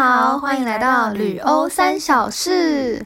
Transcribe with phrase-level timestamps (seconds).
[0.00, 3.04] 好，欢迎来到旅欧三小事。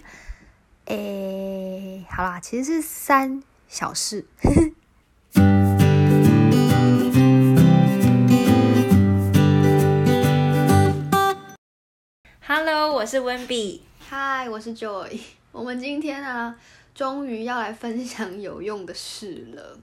[0.85, 4.27] 诶，好啦，其实是三小事。
[12.47, 13.85] Hello，我是温比。
[13.99, 15.19] 嗨，我是 Joy。
[15.51, 16.55] 我们今天啊，
[16.95, 19.79] 终于要来分享有用的事了。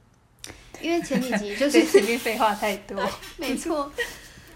[0.79, 3.03] 因为前几集就 对，是前面废话太多。
[3.37, 3.91] 没错，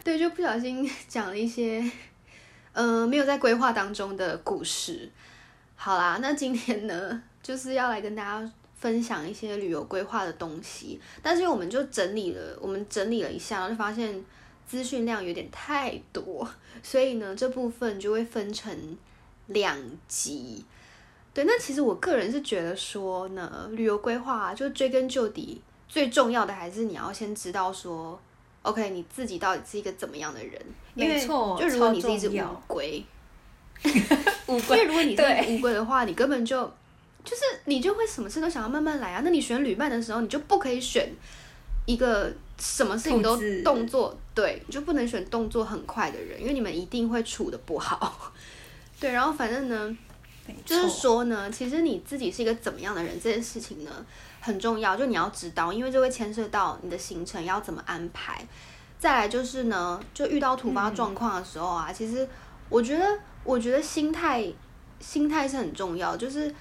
[0.04, 1.83] 对，就不小心讲了一些，
[2.73, 5.09] 呃，没有在规划当中的故事。
[5.75, 10.99] 好啦，那今天呢， 就是要来跟大家分享一些旅游规划的东西。
[11.21, 14.23] 但是我们就整理了，我们整理了一下，然后就发现
[14.65, 16.48] 资讯量有点太多，
[16.81, 18.98] 所以呢，这部分就会分成
[19.48, 20.65] 两集。
[21.34, 28.20] 对，那其实我个人是觉得说呢，旅游规划、啊、就追根究底，最重要的还是你要先知道说
[28.63, 30.59] ，OK，你自己到底是一个怎么样的人。
[30.95, 33.04] 没错就如果你是一只乌龟，
[34.48, 36.63] 乌因为如果你是乌龟的话，你根本就
[37.24, 39.21] 就是你就会什么事都想要慢慢来啊。
[39.24, 41.12] 那你选旅伴的时候，你就不可以选
[41.85, 48.34] 一个什么事情都动作对，你就不能选动作很快的人，因为你们一定会处的不好。
[48.99, 49.98] 对，然后反正呢，
[50.65, 54.05] 就是说呢，其实你自己是一个怎么样的人，这件事情呢
[54.44, 58.46] 很重要，就你要知道，因为这会牵涉到你的行程要怎么安排。
[58.99, 62.27] 再来就是呢，就遇到突发状况的时候啊，其实
[62.68, 63.05] 我觉得，
[63.46, 64.46] 我觉得心态，
[65.00, 66.53] 心态是很重要，就是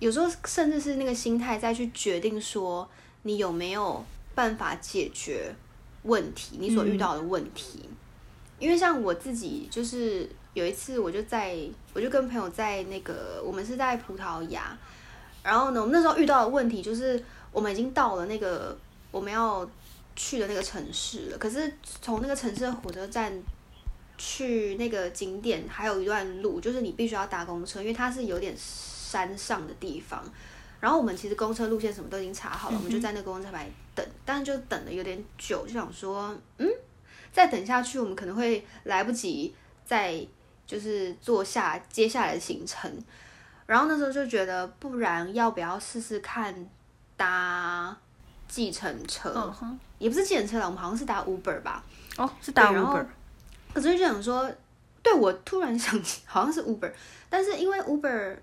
[0.00, 2.88] 有时候甚至是那个心态再去决定说
[3.22, 5.54] 你有没有办法解决
[6.02, 7.88] 问题，你所遇到的问题。
[8.58, 11.56] 因为像我自己，就是有一次我就在，
[11.92, 14.76] 我就跟朋友在那个，我们是在葡萄牙，
[15.48, 18.76] 然后呢，我们那时候遇到的问题就是，我们已经到了那个
[19.10, 19.66] 我们要
[20.14, 23.32] 去的那个城市了，可是从那个城市的火车站
[24.18, 30.22] 去那个景点还有一段路，就是你必须要搭公车，因为它是有点山上的地方。
[30.80, 36.68] 然后我们其实公车路线什么都已经查好了，我们就在那个公车牌等，但是就等的有点久，就想说，嗯，
[37.32, 39.54] 再等下去我们可能会来不及
[39.86, 40.22] 再
[40.66, 42.92] 就是做下接下来的行程。
[43.68, 46.54] 然后那时候就觉得，不然要不要试试看
[47.18, 47.94] 搭
[48.48, 49.54] 计程车？
[49.98, 51.84] 也不是计程车了，我们好像是搭 Uber 吧。
[52.16, 53.06] 哦，是打对然后 Uber，
[53.74, 54.50] 可是就想说，
[55.02, 56.90] 对我突然想起好像是 Uber，
[57.28, 58.38] 但是因为 Uber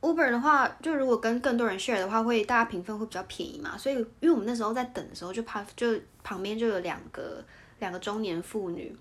[0.00, 3.76] Uber 的话，就如果跟更多人 share 的话，会大家评分会比较便宜嘛。
[3.76, 5.94] 所以因为我们那时候在等的时候，就怕就
[6.24, 7.44] 旁边就有两个
[7.78, 8.96] 两个中年妇女，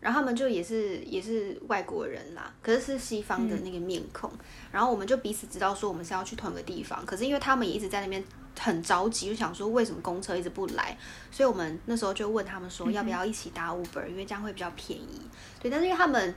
[0.00, 4.30] 然后他们就也是也是外国人啦，可是是西方的那个面孔，
[4.72, 8.24] 然后我们就彼此知道说我们是要去同一个地方，可是因为他们也一直在那边
[8.58, 10.96] 很着急，就想说为什么公车一直不来，
[11.30, 15.20] 所以我们那时候就问他们说要不要一起搭 Uber，因为这样会比较便宜。
[15.60, 16.34] 对，但是因为他们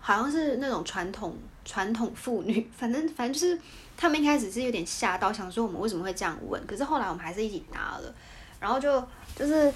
[0.00, 3.60] 好像是那种传统传统妇女， 反正反正就是
[3.96, 8.14] 他们一开始是有点吓到，想说我们为什么会这样问，可是后来我们还是一起搭了，
[8.60, 9.04] 然后就
[9.34, 9.72] 就是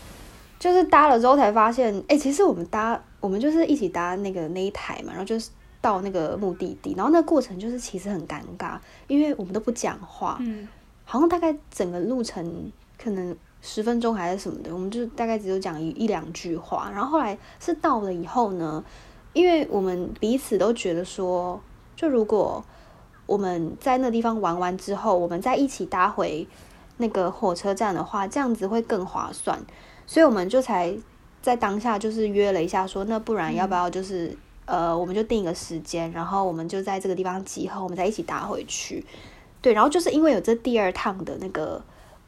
[0.58, 5.50] 就是搭了之后才发现，哎、其实我们搭我们就是一起搭那个那一台嘛，然后就是
[5.80, 10.66] 到那个目的地，然后那个过程就是其实很尴尬，因为我们都不讲话，嗯，
[11.04, 16.90] 好像大概整个路程可能十分钟还是什么的，我们就大概只有讲一一两句话。
[16.92, 18.84] 然后后来是到了以后呢，
[19.32, 21.60] 因为我们彼此都觉得说，
[21.94, 22.64] 就如果
[23.26, 26.46] 我们在那地方玩完之后，我们再一起搭回
[26.96, 29.60] 那个火车站的话，这样子会更划算，
[30.06, 30.94] 所以我们就才
[31.42, 39.04] 在当下就是约了一下说，那不然要不要就是、呃，我们就定一个时间，然后我们就在这个地方集合，我们再一起搭回去。
[39.60, 41.82] 对，然后就是因为有这第二趟的那个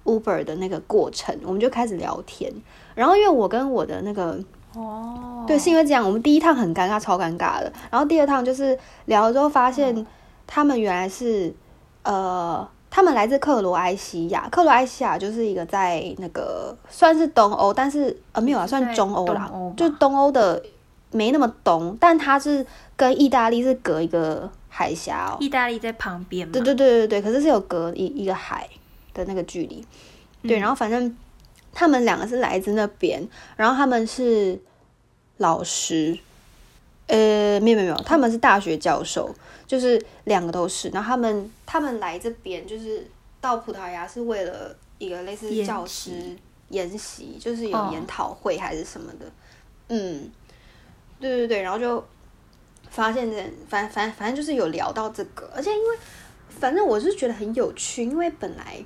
[0.05, 2.53] Uber 的那个过程，我们就开始聊天。
[2.95, 4.39] 然后因为我跟我的那个
[4.75, 7.73] 哦，对，是因为这样，我们第一趟很尴尬，超尴尬的。
[7.91, 10.07] 然后第二趟就是聊了之后，发现
[10.47, 11.55] 他们原来是
[12.03, 14.49] 呃，他们来自克罗埃西亚。
[14.51, 20.63] 克罗埃西亚就是一个在那个算是东欧，但是呃没有啊，算中欧啦就东欧的
[21.11, 22.67] 没那么东，但它是
[22.97, 25.37] 跟意大利是隔一个海峡哦。
[25.41, 28.69] 意大利在旁边嘛，对对对对对，可是是有隔一一个海
[29.15, 29.85] 的那个距离，
[30.43, 30.61] 对，嗯。
[30.61, 31.17] 然后反正
[31.73, 33.27] 他们两个是来自那边，
[33.57, 34.61] 然后他们是
[35.39, 36.19] 老师，
[37.07, 39.35] 呃，没有没有没有，他们是大学教授，
[39.69, 43.07] 就是两个都是，然后他们他们来这边就是
[43.41, 46.11] 到葡萄牙是为了一个类似教师
[46.71, 49.27] 研习，就是有哦研讨会还是什么的，
[49.89, 50.31] 嗯，
[51.21, 52.03] 对对对，然后就
[52.91, 53.37] 发现这
[53.69, 55.99] 反反反正就是有聊到这个，而且因为
[56.49, 58.83] 反正我是觉得很有趣，因为本来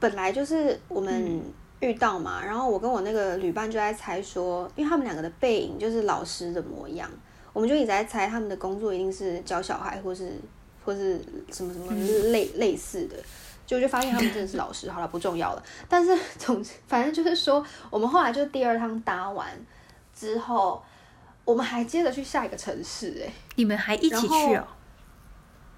[0.00, 1.42] 本来就是我们
[1.80, 7.10] 遇到嘛，然后我跟我那个旅伴就在猜说，因为他们两个的背影就是老师的模样，
[7.52, 10.32] 我们就一直在猜他们的工作一定是教小孩，或是
[10.84, 11.20] 或是
[11.50, 11.92] 什么什么
[12.30, 13.16] 类、类似的。
[13.64, 15.62] 就就发现他们真的是老师，好了，不重要了。
[15.88, 19.48] 但是 总之，反正就是说，我们后来就第二趟搭完
[20.14, 20.82] 之后，
[21.44, 24.66] 我们还接着去下一个城市、哎，你们还一起去哦？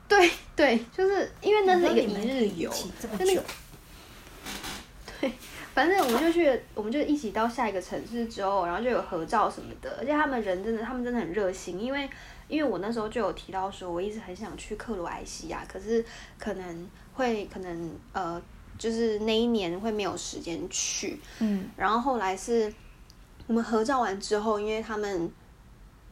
[0.08, 3.42] 对对，就是因为那是一个一日游，就那个久，
[5.74, 12.08] 反正我们就去，我们就一起到下一个城市之后，然后就有合照什么的，而且他们人真的，他们真的很热心，因为
[12.46, 16.04] 因为我那时候就有提到说，我一直很想去克罗埃西亚，可是
[16.38, 18.40] 可能会可能呃，
[18.78, 22.72] 就是那一年会没有时间去，嗯，然后后来是
[23.48, 25.28] 我们合照完之后，因为他们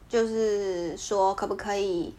[0.08, 2.12] 就是说可不可以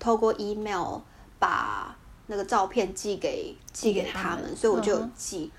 [0.00, 0.98] 透过 email
[1.38, 1.96] 把
[2.26, 5.52] 那个照片寄给寄给给他们，所以我就有嗯哼寄。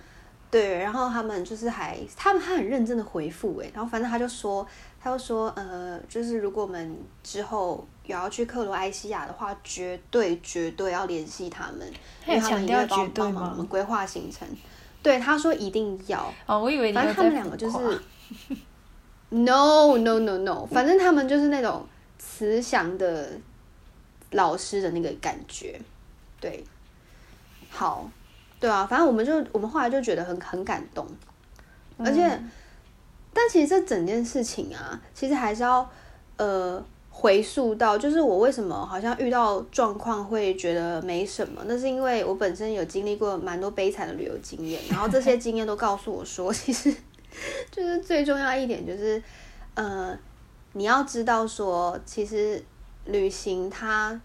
[0.52, 4.66] 对，然后他们就是还，他们他很认真的回复诶，然后反正他就说，
[5.00, 11.88] 他就说，呃，就是如果我们之后有要去克罗埃西亚的话，绝对绝对要联系他们，
[12.26, 14.48] 因为他们一定会帮忙我们规划行程。
[15.04, 17.78] 对，他说一定要，哦，我以为你反正他们两个就是
[19.30, 21.86] ，no no no no，反正他们就是那种
[22.18, 23.30] 慈祥的
[24.32, 25.80] 老师的那个感觉，
[26.42, 26.64] 对，
[27.70, 28.10] 好，
[28.60, 31.08] 对啊，反正我们就我们后来就觉得很很感动，
[31.98, 32.52] 而且，嗯
[33.32, 35.88] 但其实这整件事情啊，其实还是要
[36.38, 46.94] 呃回溯到，就是我为什么好像遇到状况会觉得没什么，那是因为我本身有经历过蛮多悲惨的旅游经验，然后这些经验都告诉我说，其实
[47.72, 49.22] 就是最重要一点就是，
[49.76, 50.18] 呃，
[50.74, 52.62] 你要知道说，其实
[53.06, 54.20] 旅行它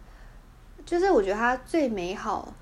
[0.87, 2.53] 就是我觉得它最美好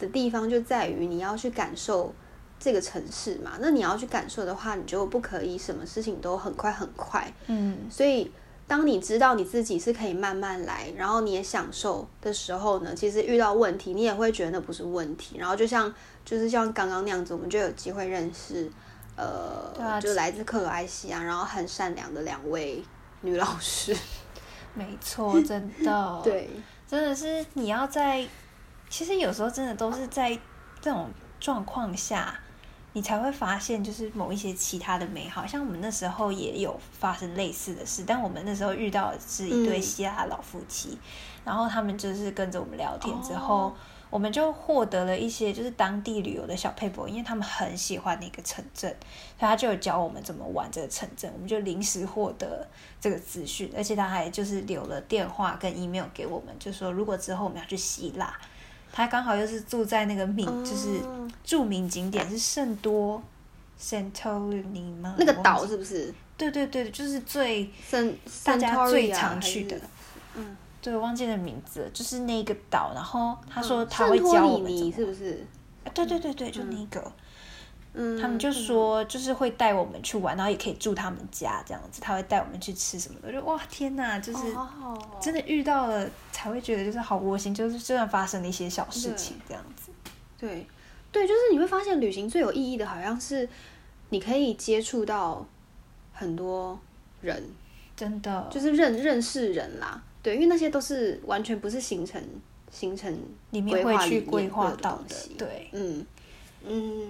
[0.00, 2.12] 的地方就在于你要去感受
[2.58, 3.52] 这个城市嘛。
[3.60, 7.32] 那你要去感受的话，你就不可以什么事情都很快很快。
[7.46, 8.32] 嗯，所以，
[8.66, 15.36] 当你知道你自己是可以慢慢来，然后你也享受的时候呢，其实遇到问题，你也会觉得那不是问题。
[15.38, 15.92] 然后就像
[16.24, 18.70] 就是像刚刚那样子，我们就有机会认识，
[19.16, 22.82] 呃，就来自克罗埃西亚，然后很善良的两位
[23.20, 23.94] 女老师。
[24.72, 26.48] 没错，真的，，对，
[26.86, 28.24] 真的是你要在，
[28.90, 30.38] 其实有时候真的都是在
[30.82, 31.08] 这种
[31.38, 32.38] 状况下，
[32.92, 35.46] 你才会发现就是某一些其他的美好。
[35.46, 40.98] 像我们那时候也有发生类似的事，但我们那时候遇到的是一对嗯希腊老夫妻，
[41.44, 43.54] 然后他们就是跟着我们聊天之后。
[43.54, 43.74] 哦
[44.10, 48.90] 我们就获得了一些就是当地旅游的小 paper，因为他们很喜欢那个城镇，
[49.38, 52.66] 所以他就有教我们怎么玩这个城镇，我们就临时获得
[53.00, 58.36] 这个资讯，而且他还就是留了电话跟 email 给我们，就说如果之后我们要去希腊，
[58.92, 63.22] 他刚好又是住在那个名、就是哦著名景点是圣多
[63.80, 65.14] Santorini 吗？
[65.18, 66.12] 那个岛是不是？
[66.36, 69.78] 对对对，就是最圣大家最常去的，
[70.34, 73.88] 嗯，对，我忘记了名字了，就是那个岛，然后他说嗯。
[73.90, 75.46] 他会教我们是不是？
[75.84, 77.12] 啊对对对对，就那个，嗯，
[77.92, 84.38] 他们就说就是会带我们去玩，然后也可以住他们家这样子，他会带我们去吃什么的，我就哇天哪，就是
[85.20, 89.90] 真的遇到了才会觉得就是好窝心，就是虽然发生了一些小事情这样子，
[90.38, 90.66] 对，
[91.10, 93.48] 对，就是你会发现旅行最有意义的，好像是
[94.10, 95.46] 你可以接触到
[96.12, 96.78] 很多
[97.20, 97.42] 人，
[97.96, 98.48] 真的。
[98.50, 100.02] 就是认认识人啦。
[100.22, 102.22] 对，因为那些都是完全不是行程
[102.70, 103.18] 行程
[103.50, 106.06] 里面会去规划到的，对，嗯
[106.62, 107.08] 嗯，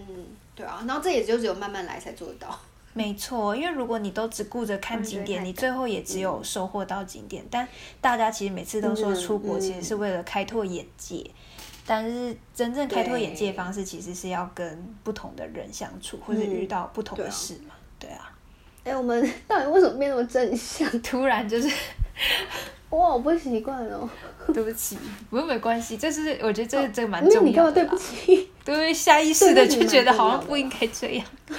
[0.61, 2.59] 对啊，然后这也就只有慢慢来才做得到。
[2.93, 7.43] 没错，因为如果你都只顾着看景点，嗯你最后也只有收获到景点。
[7.51, 7.67] 但
[8.01, 11.25] 大家其实每次都说嗯出国其实是为了开拓眼界，
[11.87, 17.75] 但是真正开拓眼界的方式其实是要跟不同的人相处，或者嗯遇到不同的事嘛。
[17.99, 18.37] 对啊，
[18.85, 20.91] 哎、我们到底为什么变那么正向？
[21.01, 21.73] 突然就是
[22.91, 24.09] 哇，我不习惯哦。
[24.53, 27.97] 对不起，不过没关系，这是我觉得这这个蛮那重要的啦你干嘛对不。
[27.97, 28.51] 起？
[28.65, 31.25] 对，下意识的就觉得好像不应该这样。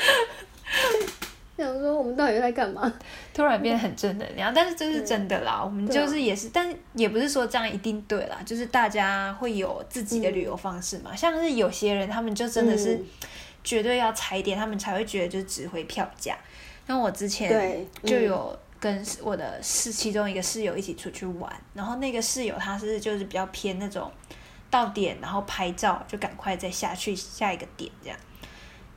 [1.57, 2.91] 想说我们到底在干嘛？
[3.33, 5.61] 突然变得很正能量，但是这是真的啦。
[5.63, 11.15] 我们就是也是，但也不是说这样一定对啦，就是大家会有自己的旅游方式嘛。
[11.15, 13.05] 像是有些人，他们就真的是嗯
[13.63, 16.35] 绝对要踩点，他们才会觉得就是值回票价。
[16.87, 24.11] 像我之前就有跟我的室其中一个室友一起出去玩，然后那个室友他是就是比较偏那种
[24.69, 28.17] 到点然后拍照就赶快再下去下一个点这样。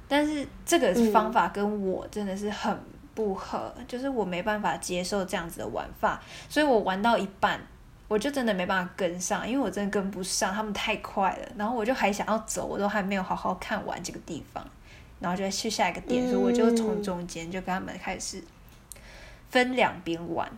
[0.08, 1.12] 但是这个嗯。
[1.12, 2.76] 方法跟我真的是很
[3.14, 7.60] 不合，就是我没办法接受这样子的玩法，所以我玩到一半，
[8.08, 14.66] 我就真的没办法跟上，因为我真的跟不上，他们太快了，然后我就还想要走，我都还没有好好看完这个地方，
[15.20, 18.42] 然后就去下一个点，所以我就从中间就跟他们开始
[19.54, 20.50] 分两边玩。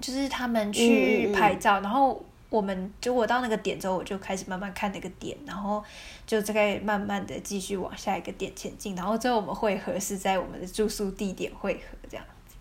[0.00, 5.82] 就是他们嗯去嗯嗯拍照，然后我们就我到那个点之后，我就开始慢慢看那个点，然后
[6.26, 12.54] 就大概慢慢的继续往下一个点前进，然后最后我们会合是在我们的住宿地点会合，这样子。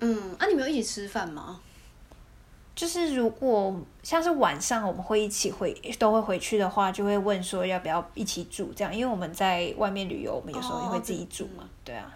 [0.00, 1.60] 嗯，啊，你们有一起吃饭吗？
[2.74, 12.12] 就是如果像是晚上我们会一起回都会回去的话，就会问说要不要一起住这样，因为我们在外面旅游，我们有时候也会自己住嘛，对啊，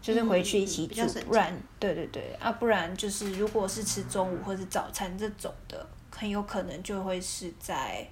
[0.00, 8.08] 就是回去一起煮，不然对对对啊，不然就是如果是吃中午或者早餐这种的，很有可能就会是在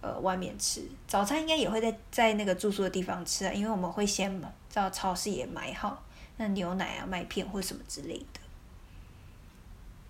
[0.00, 6.02] 呃外面吃，早餐应该也会在在那个住宿的地方吃啊，因为我们会先到超市也买好
[6.36, 8.40] 那牛奶啊、麦片或什么之类的。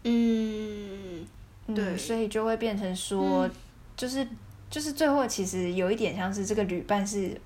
[0.05, 1.27] 嗯，
[1.67, 1.97] 嗯对。
[1.97, 3.49] 所以就会变成说，
[3.97, 4.27] 就是
[4.71, 7.39] 就是最后其实有一点像是这个旅伴是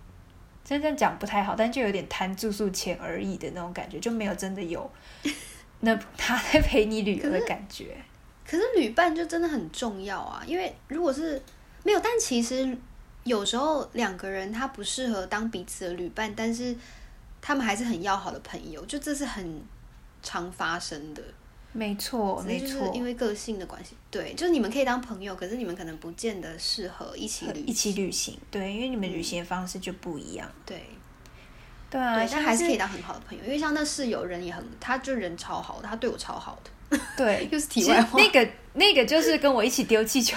[0.69, 4.91] 真正讲不太好，但就有点贪住宿钱而已的那种感觉，就没有真的有
[5.79, 7.97] 那他在陪你旅游的感觉。
[8.45, 11.41] 可是旅伴就真的很重要啊，因为如果是
[11.85, 12.77] 没有，但其实
[13.23, 16.77] 有时候两个人他不适合当彼此的旅伴，但是
[17.41, 19.63] 他们还是很要好的朋友，就这是很
[20.21, 21.23] 常发生的。
[21.77, 30.51] 没错，没错，因为个性的关系，对，就是你们可以当朋友，可是你们可能不见得适合一起旅一起旅行，对，因为你们旅行的方式就不一样。
[30.65, 30.83] 对。
[31.89, 36.59] 对但还是可以当很好的朋友，因为像那室友人也很，他就人超好的，他对我超好
[36.91, 38.19] 的，对， 又是题外话。
[38.19, 40.37] 那个那个就是跟我一起丢气球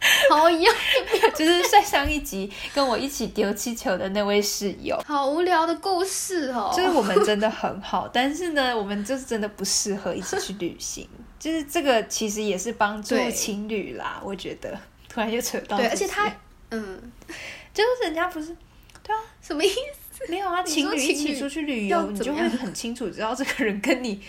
[0.30, 0.74] 好一样，
[1.36, 6.72] 就是在上一集跟我一起丢气球的那位室友，好无聊的故事哦。
[6.74, 11.08] 就是我们真的很好，但是呢，我们就是真的不适合一起去旅行。
[11.38, 14.78] 就是这个其实也是帮助情侣啦，我觉得。
[15.08, 16.30] 突然就扯到对，而且他，
[16.70, 17.00] 嗯，
[17.74, 18.54] 就是人家不是
[19.02, 19.18] 对啊。
[19.42, 20.24] 什么意思？
[20.28, 24.22] 没有啊，情侣一起出去旅游，你就会很清楚知道这个人跟你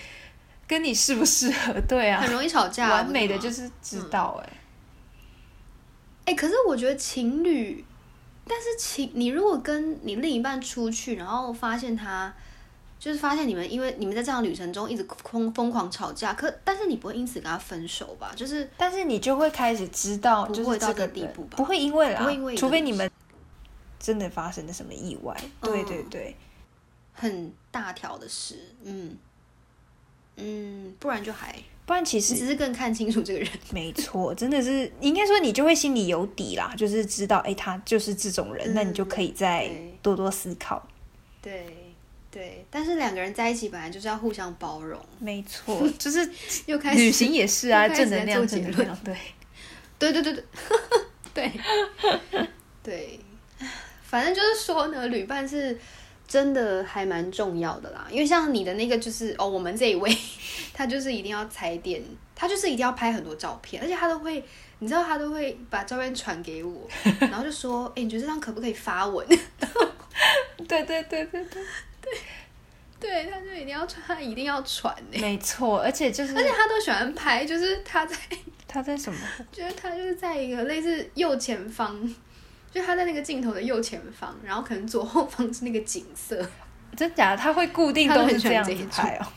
[0.68, 2.22] 跟你适不适合，对啊。
[2.22, 4.50] 很，容易吵架，完美的就是知道哎、
[6.32, 7.84] 哎、可是我觉得情侣，
[8.48, 12.34] 但是情你如果跟你另一半出去，然后发现他
[12.98, 18.32] 就是发现你们因为你们在这样的旅程中一直疯疯狂吵架，可但是你不会因此跟他分手吧？
[18.34, 23.12] 就是但是你就会开始知道，不就是会到这个地步吧不会因为啦，不会因为一个东除非你们
[24.00, 26.36] 真的发生了什么意外，对嗯对对，
[27.12, 29.18] 很大条的事，嗯
[30.38, 33.50] 嗯，不然就还不然其实只是更看清楚这个人。
[33.70, 39.98] 没错，真的是应该说你就会心里有底啦，就是知道哎、诶他就是这种人，那你就可以再对。
[40.02, 40.88] 多多思考。
[41.42, 41.94] 对
[42.32, 46.32] 对，但是两个人在一起本来就是要互相包容，没错， 就是
[46.66, 48.72] 又开始旅行也是啊，正能量，结论。
[48.72, 49.18] 正能量，对。
[50.00, 50.34] 对对对
[51.34, 51.60] 对， 对。
[52.82, 53.20] 对，
[54.04, 55.78] 反正就是说呢，旅伴是
[56.32, 58.08] 真的还蛮重要的啦。
[58.10, 60.10] 因为像你的那个就是哦，我们这一位
[60.74, 62.02] 他就是一定要踩点，
[62.34, 64.42] 他就是一定要拍很多照片，而且他都会，
[64.80, 66.88] 你知道他都会把照片传给我，
[67.20, 69.28] 然后就说，哎、你觉得这张可不可以发文？
[69.28, 71.46] 对对对对对，
[72.02, 72.12] 对，
[72.98, 75.20] 对他就一定要传，他一定要传呢。
[75.20, 78.16] 没错，而且就是而且他都喜欢拍，就是他在
[78.70, 79.20] 他在什么？
[79.52, 82.00] 就是他就是在一个类似右前方，
[82.74, 86.44] 就他在那个镜头的右前方，然后可能左后方是那个景色，
[86.96, 87.38] 真假的？
[87.38, 89.28] 他会固定他都是这样喜欢这一子拍哦。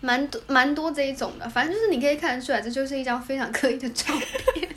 [0.00, 1.48] 蛮多蛮多这一种的。
[1.48, 4.12] 反正就是你可以看得出来，这就是一张非常刻意的照
[4.52, 4.68] 片。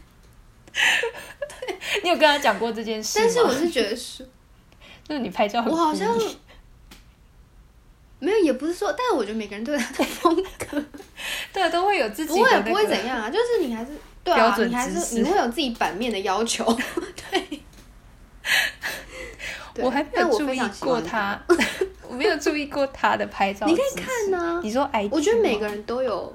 [2.04, 3.18] 你有跟他讲过这件事？
[3.18, 4.28] 但是我是觉得是，
[5.08, 6.16] 就是你拍照很我好像
[8.20, 10.84] 没有，也不是说，但是我觉得每个人都有他的风格，
[11.52, 13.92] 对都会有自己不会不会怎样啊，就是你还是
[14.26, 16.66] 对啊，标准你还是你会有自己版面的要求，
[17.32, 17.62] 对。
[19.74, 21.40] 对 我还没有注意过他，
[22.08, 23.66] 我没有注意过他的拍照。
[23.68, 26.34] 你可以看呐、你说我觉得每个人都有，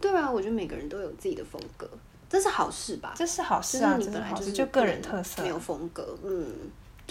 [0.00, 1.88] 对啊，我觉得每个人都有自己的风格，
[2.28, 3.12] 这是好事吧？
[3.16, 5.42] 这是好事啊，你本来就是就个人特色。
[5.42, 5.48] 没。
[5.48, 6.46] 有风格，嗯，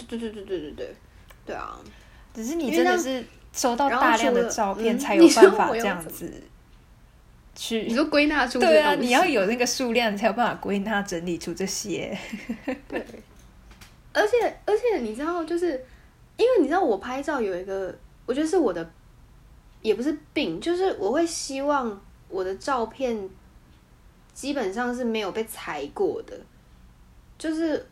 [0.08, 0.96] 对对对对对对对，
[1.46, 1.78] 对啊，
[2.34, 6.30] 只是你真的是收到大量的照片，嗯才有办法这样子
[7.60, 12.16] 去你说归纳出这对啊，你要有那个数量，你才有办法归纳整理出这些。
[12.88, 13.04] 对，
[14.14, 15.66] 而且而且你知道，就是
[16.38, 18.90] 因为你知道我拍照有一个，我觉得是我的，
[19.82, 22.00] 也不是病，就是我会希望
[22.30, 23.28] 我的照片
[24.32, 26.40] 基本上是没有被裁过的，
[27.36, 27.86] 就是。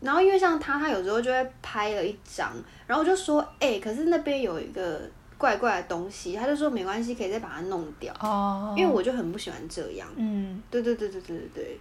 [0.00, 2.52] 然后因为像他，他有时候就会拍了一张，
[2.88, 5.00] 然后我就说，哎、可是那边有一个
[5.42, 10.06] 怪怪的东西，他就说没关系，可以再把它弄掉，哦因为我就很不喜欢这样。
[10.14, 11.80] 嗯，对对对对对对对，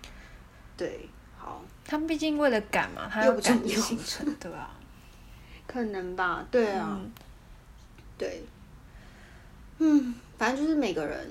[0.75, 3.80] 对，好，他们毕竟为了赶嘛，他又赶重要。
[3.80, 4.72] 行程， 对吧？
[5.68, 6.98] 可能吧，对啊。
[7.00, 7.12] 嗯。
[8.18, 8.44] 对，
[9.77, 11.27] 嗯，反正就是每个人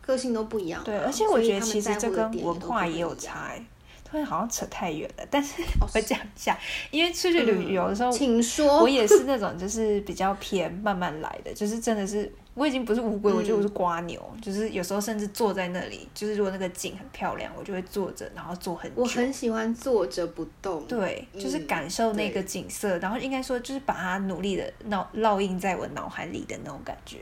[0.00, 3.66] 个性都不一样啊、对，而且我觉得其实这跟文化也有差、欸。
[4.14, 6.56] 突然好像扯太远了，但是哦 我讲一下，
[6.92, 8.80] 因为出去旅游的时候，请说。
[8.80, 19.02] 我也是那种就是比较偏慢慢来的，就是真的是我已经不是乌龟，我觉得我是瓜牛，就是有时候甚至坐在那里，就是如果那个景很漂亮，我就会坐着，然后坐很久。
[19.02, 20.84] 我很喜欢坐着不动。
[20.86, 27.18] 对，就是嗯感受那个景色，然后应该说就是把它努力的烙烙印在我脑海里的那种感觉，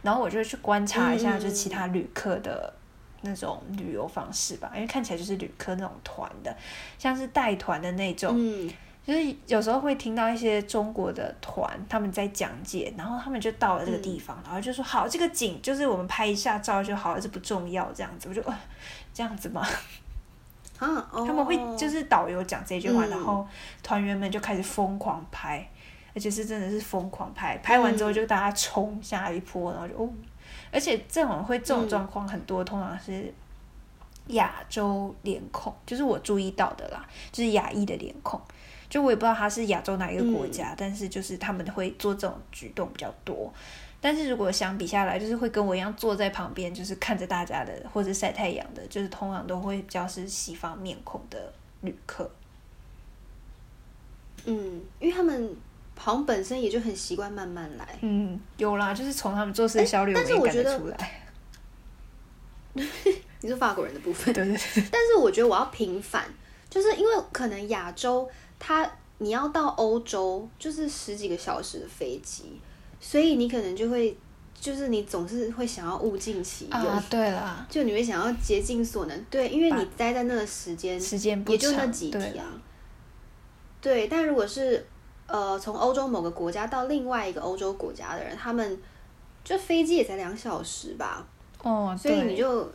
[0.00, 2.72] 然后我就会去观察一下，嗯就是其他旅客的
[3.22, 6.54] 那种旅游方式吧，因为看起来就是旅客那种团的，
[6.98, 8.70] 像是带团的那种，嗯，
[9.04, 18.58] 就是有时候会听到一些中国的团他们在讲解，然后他们就到了这个地方，然后就说好，这个景就是我们拍一下照就好了，这不重要，这样子，我就、呃、
[19.12, 19.66] 这样子吗？
[20.78, 23.10] 啊，哦、 他们会就是导游讲这句话，嗯。
[23.10, 23.46] 然后
[23.82, 25.64] 团员们就开始疯狂拍，
[26.14, 30.08] 而且是真的是疯狂拍，拍完之后就大家冲下一波，然后就哦，
[30.72, 33.32] 而且这种会这种状况很多，通常是
[34.28, 38.40] 亚洲脸孔，就是我注意到的啦，就是亚裔的脸孔。
[38.88, 43.50] 就我也不知道他是亚洲哪一个国家，但是就是他们会做这种举动比较多。
[44.02, 52.30] 但是如果相比下来，就是会跟我一样坐在旁边，就是看着大家的，或者晒太阳的，就是通常都会比较是西方面孔的旅客。
[54.44, 55.56] 嗯，因为他们
[55.96, 57.98] 好像本身也就很习惯慢慢来。
[58.00, 61.22] 嗯，有啦，就是从他们做事的效率，但是我觉得出来。
[63.42, 66.24] 你是法国人的部分，对对对，但是我觉得我要平反，
[66.70, 68.26] 就是因为可能亚洲
[68.58, 72.58] 它你要到欧洲就是十几个小时的飞机，
[72.98, 74.16] 所以你可能就会
[74.58, 82.22] 就是你总是会想要物尽其用，啊，对啦，就你会想要竭尽所能，对，因为你待在那个时间时间也就那几对。
[82.32, 82.44] 天，
[83.80, 84.86] 对，但如果是
[85.32, 88.78] 呃从欧洲某个国家到另外一个欧洲国家的人，他们
[89.42, 91.26] 就飞机也才两小时吧，
[91.62, 92.70] 哦，所以你就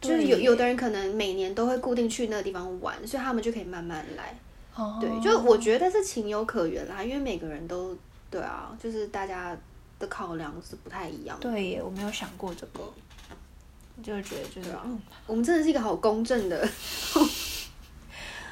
[0.00, 4.38] 就是有有的人可能每年都会固定去那个地方玩，所以他们就可以慢慢来。
[4.76, 7.94] 哦对，就我觉得是情有可原啦，因为每个人都
[8.30, 9.54] 对啊，就是大家
[9.98, 11.50] 的考量是不太一样的。
[11.50, 12.80] 对耶，我没有想过这个，
[14.00, 16.66] 就是觉得就是啊嗯，我们真的是一个好公正的，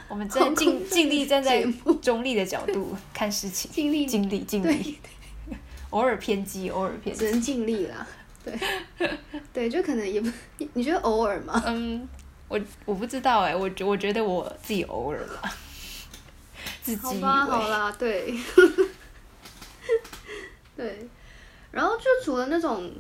[0.09, 1.65] 我们尽好公正尽力站在
[2.01, 4.99] 中立的角度看事情，尽力尽力尽力，
[5.91, 7.27] 偶尔偏激，偶尔偏激。
[7.27, 8.07] 只能尽力啦。
[8.45, 8.59] 对，
[9.53, 10.31] 对，就可能也不，
[10.73, 11.63] 你觉得偶尔吗？
[11.67, 12.09] 嗯，
[12.49, 15.53] 我我不知道哎，我觉我觉得我自己偶尔啦，
[16.83, 17.69] 自己以好吧，好为。
[17.69, 18.35] 啦，对，
[20.75, 21.07] 对，
[21.71, 22.91] 然后就除了那种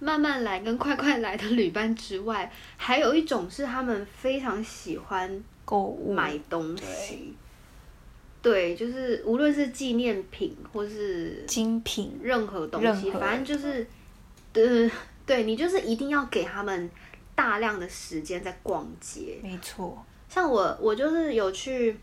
[0.00, 7.34] 慢慢来跟快快来的旅伴之外，还有一种是他们非常喜欢购物买东西。
[8.40, 13.86] 对，就是无论是纪念品或是精品，任何东西，反正就是，
[14.54, 14.90] 呃，
[15.26, 16.90] 对你就是一定要给他们
[17.34, 19.38] 大量的时间在逛街。
[19.42, 21.94] 没错，像我，我就是有去，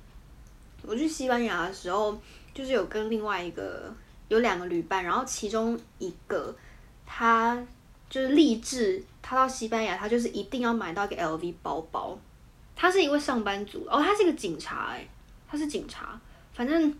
[0.83, 2.15] 我去西班牙的时候，
[2.53, 3.91] 就是有跟另外一个
[4.27, 6.55] 有两个旅伴，然后其中一个
[7.05, 7.65] 他
[8.09, 12.19] 就是立志，他到西班牙，他就是一定要买到一个 LV 包包。
[12.75, 15.09] 他是一位上班族，哦，他是一个警察、欸，
[15.49, 16.19] 他是警察，
[16.53, 16.93] 反正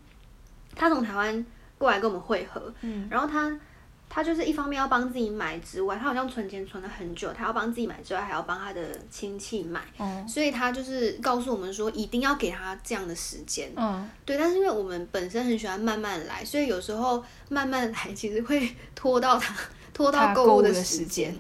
[0.76, 1.46] 他从台湾
[1.78, 3.60] 过来跟我们会合，嗯，然后他
[4.08, 9.82] 他就是一方面要帮自己买之外，他好像存钱存了很久，他要帮自己买之外，还要帮他的亲戚买。
[9.98, 13.70] 嗯，所以他就是告诉我们说，一定要给他这样的时间。
[13.76, 19.54] 嗯，对，但是因为我们本身很喜欢慢慢来，所以有时候慢慢来其实会拖到他
[19.94, 21.36] 拖到他购物的时间。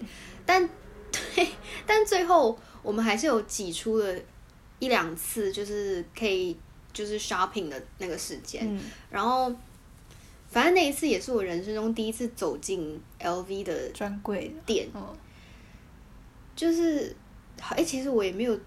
[0.45, 0.67] 但
[1.11, 1.47] 对，
[1.85, 4.15] 但最后我们还是有挤出了
[4.79, 6.55] 一两次，就是可以
[6.93, 8.63] 就是 shopping 的那个时间。
[8.65, 9.53] 嗯，然后，
[10.47, 15.03] 反正那一次也是我人生中第一次走进 LV 的专柜，店，嗯，
[16.55, 17.15] 就是，
[17.59, 18.57] 哎、其实我也没有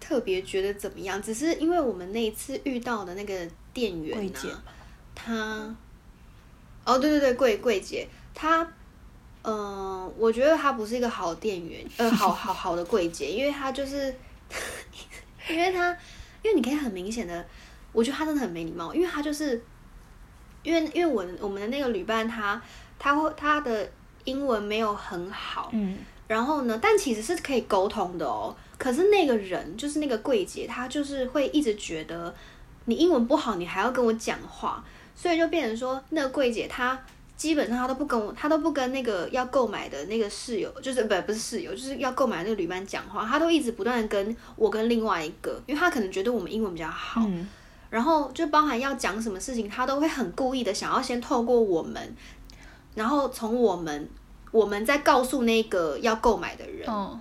[0.00, 4.64] 特别觉得怎么样，只是因为我们那一次遇到的那个店员柜姐啊，
[5.14, 5.76] 他，
[6.84, 8.70] 哦，对对对，柜柜姐，她，
[9.44, 14.14] 嗯、我觉得他不是一个好店员，呃，好好好的柜姐，因为他就是，
[15.48, 15.90] 因为他，
[16.42, 17.46] 因为你可以很明显的，
[17.92, 19.62] 我觉得他真的很没礼貌，因为他就是，
[20.62, 22.60] 因为因为我我们的那个旅伴他
[22.98, 23.90] 他会他的
[24.24, 28.56] 英文没有很好，嗯，然后呢，但其实是可以沟通的哦。
[28.78, 32.34] 可是那个人就是那个柜姐，她就是会一直觉得
[32.86, 34.82] 你英文不好，你还要跟我讲话，
[35.14, 36.98] 所以就变成说，那个柜姐她
[37.36, 47.48] 基本上他都不跟我，他都不跟那个要购买的那个室友，就是不不是室友，就是要购买的那个旅伴讲话，他都一直不断的跟我跟另外一个，因为他可能觉得我们英文比较好，嗯，
[47.90, 52.16] 然后就包含要讲什么事情，他都会很故意的想要先透过我们，
[52.94, 54.08] 然后从我们
[54.52, 57.20] 我们再告诉那个要购买的人，哦，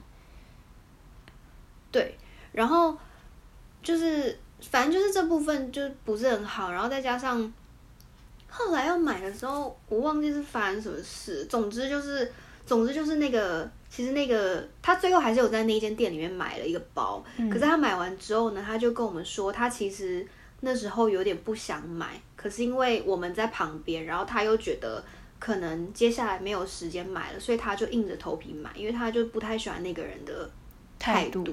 [1.92, 2.18] 对，
[2.52, 2.96] 然后
[3.82, 7.52] 就是反正就是这部分就不是很好，然后再加上
[8.56, 12.32] 后来要买的时候，我忘记是发生什么事，总之就是
[12.66, 20.26] 总之就是那个其实那个他最后还是有在那间店里面买了一个包，可是他买完之后呢，他就跟我们说他其实
[20.60, 25.04] 那时候有点不想买，可是因为我们在旁边，然后他又觉得。
[25.40, 30.50] 可能接下来没有时间买了，所以他就硬着头皮买，因为他就不太喜欢那个人的
[30.98, 31.46] 态度。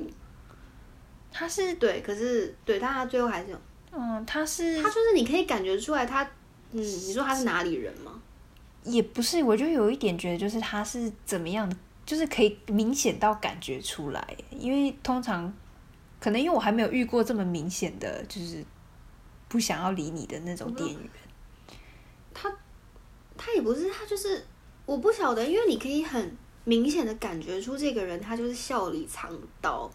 [1.33, 3.59] 他是对，可是对，但他最后还是有。
[3.91, 6.25] 嗯，他是他就是你可以感觉出来，他
[6.73, 8.21] 嗯，你说他是哪里人吗？
[8.85, 15.53] 也不是，我就有一点觉得，就是他是怎么样的，就是可以明显到感觉出来，因为通常
[16.19, 18.65] 可能因为我还没有遇过这么明显的，就是
[19.49, 21.11] 不想要理你的那种店员。
[22.33, 22.51] 他。
[23.43, 24.45] 他也不是，他就是
[24.85, 29.91] 我不晓得，因为你可以很明显的感觉出这个人他就是笑里藏刀，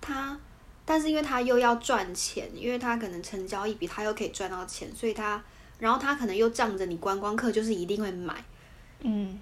[0.00, 0.40] 他，
[0.86, 5.44] 但是因为他又要赚钱，因为他可能成交一笔，他又可以赚到钱，所以他，
[5.80, 8.44] 然后他可能又仗着你观光客就是一定会买，
[9.00, 9.36] 嗯，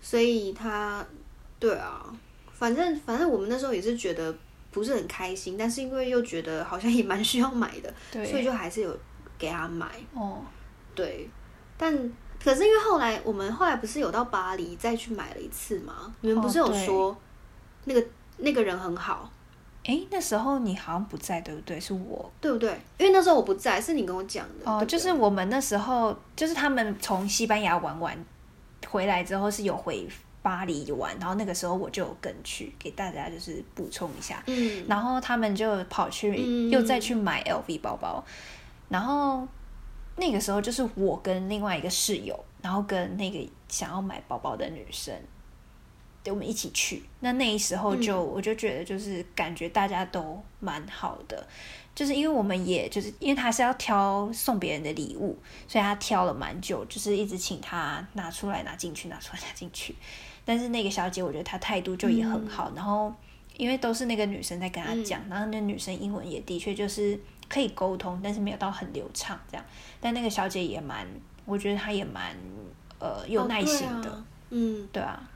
[0.00, 1.04] 所以他，
[1.58, 2.04] 对啊，
[2.52, 4.32] 反正反正我们那时候也是觉得
[4.70, 7.92] 不是很开心，但是因为又觉得好像也蛮需要买的，
[8.24, 8.96] 所以就还是有
[9.36, 10.44] 给他买，哦，
[10.94, 11.28] 对，
[11.76, 12.12] 但。
[12.44, 16.12] 可是因为后来我们后来不是有到巴黎再去买了一次吗？
[16.22, 17.16] 你们不是有说
[17.84, 18.04] 那个
[18.38, 19.31] 那个人很好？
[19.84, 21.80] 哎，那时候你好像不在，对不对？
[21.80, 22.70] 是我，对不对？
[22.98, 24.70] 因为那时候我不在，是你跟我讲的。
[24.70, 28.24] 哦，就是我们那时候，就是他们从西班牙玩完
[28.88, 30.08] 回来之后是有回
[30.42, 34.42] 巴黎玩，然后那个时候我就有跟去，给大家就是补充一下。
[34.46, 38.24] 嗯，然后他们就跑去又再去买 LV 包包，
[38.88, 39.46] 然后。
[40.14, 45.14] 那个时候就是我跟另外一个室友，然后跟那个想要买包包的女生，
[46.22, 47.02] 对，我们一起去。
[47.20, 51.46] 那那时候就我就觉得就是感觉大家都蛮好的，
[51.94, 59.94] 就是因为我们也就是因为他是要挑送别人的礼物，所以他挑了蛮久，就是一直请他拿出来拿进去，拿出来拿进去。
[60.44, 63.14] 但是那个小姐我觉得她态度就也很好，然后
[63.56, 67.16] 因为都是那个女生在跟他讲，然后那女生英文也的确就是
[67.48, 69.64] 可以沟通，但是没有到很流畅这样。
[70.00, 71.06] 但那个小姐也蛮，
[71.44, 72.36] 我觉得她也蛮，
[72.98, 75.30] 呃，有耐心的，嗯，对啊，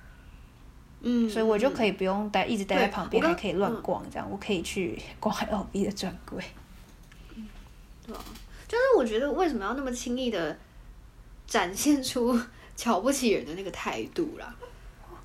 [1.01, 6.43] 嗯，所以我就可以不用待，一直待在旁边，还可以乱逛，这样我可以去 逛 LV 的专柜。
[7.37, 7.47] 嗯
[8.07, 8.25] 对啊，
[8.69, 10.57] 就是我觉得为什么要那么轻易的
[11.47, 12.39] 展现出
[12.77, 14.55] 瞧不起人的那个态度啦？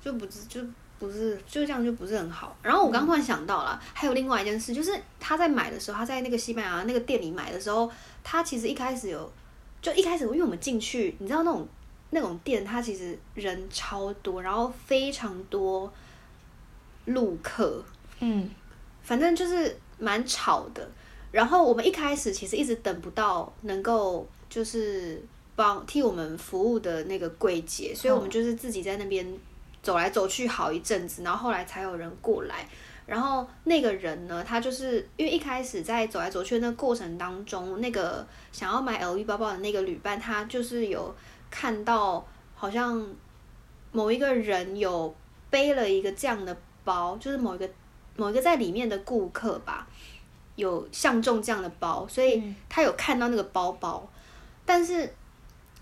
[0.04, 0.60] 就不是，就
[0.98, 2.56] 不是，就这样就不是很好。
[2.62, 7.90] 然后我刚突然想到了，还有另外一件事，就是他在买的时候，他在那个西班牙那个店里买的时候。
[8.24, 9.32] 他其实一开始有，
[9.80, 11.66] 就一开始因为我们进去，你知道那种
[12.14, 15.92] 那种店，它其实人超多，然后非常多
[17.06, 17.82] 路客，
[18.20, 18.48] 嗯，
[19.02, 20.88] 反正就是蛮吵的。
[21.30, 25.20] 然后我们一开始其实一直等不到能够就是
[25.56, 29.26] 帮替我们服务的那个柜姐，所以我们就是自己在那边
[29.82, 32.68] 走来走去好一阵子，然后后来才有人过来。
[33.04, 41.12] 然后那个人呢，他就是因为一开始在走来走去的那个过程当中，那个想要买 LV 包包的那个旅伴，他就是有
[41.52, 43.06] 看到好像
[43.92, 45.14] 某一个人有
[45.50, 47.70] 背了一个这样的包，就是某一个
[48.16, 49.86] 某一个在里面的顾客吧，
[50.56, 54.10] 有相中这样的包，所以他有看到那个包包，
[54.66, 55.14] 但是。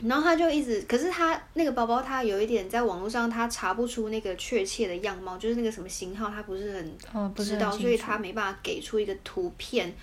[0.03, 6.99] 然后他就一直，可是他那个包包，他有一点在网络上他查不出那个确切的样貌，就是那个什么型号，他不是很
[7.35, 9.95] 知道，所以他没办法给出一个图片。